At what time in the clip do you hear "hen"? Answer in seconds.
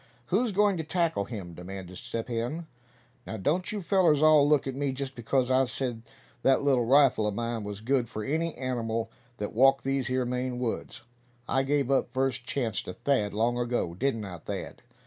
2.27-2.65